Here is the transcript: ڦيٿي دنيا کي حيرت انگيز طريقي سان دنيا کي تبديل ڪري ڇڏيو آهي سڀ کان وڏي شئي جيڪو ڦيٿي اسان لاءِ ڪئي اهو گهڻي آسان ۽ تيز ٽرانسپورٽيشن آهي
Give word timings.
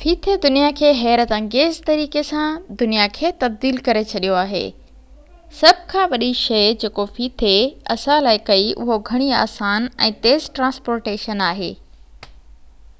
ڦيٿي 0.00 0.34
دنيا 0.42 0.66
کي 0.80 0.90
حيرت 0.98 1.32
انگيز 1.36 1.78
طريقي 1.88 2.22
سان 2.28 2.60
دنيا 2.82 3.06
کي 3.16 3.30
تبديل 3.40 3.80
ڪري 3.88 4.02
ڇڏيو 4.12 4.36
آهي 4.42 4.60
سڀ 5.62 5.82
کان 5.94 6.06
وڏي 6.14 6.30
شئي 6.42 6.70
جيڪو 6.86 7.08
ڦيٿي 7.18 7.52
اسان 7.98 8.22
لاءِ 8.28 8.42
ڪئي 8.52 8.70
اهو 8.86 9.00
گهڻي 9.10 9.28
آسان 9.42 9.90
۽ 10.10 10.16
تيز 10.30 10.50
ٽرانسپورٽيشن 10.60 11.44
آهي 11.52 11.72